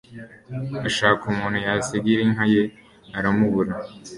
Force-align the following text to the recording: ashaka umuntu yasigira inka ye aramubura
ashaka 0.87 1.21
umuntu 1.31 1.57
yasigira 1.65 2.21
inka 2.27 2.45
ye 2.53 2.63
aramubura 3.17 3.73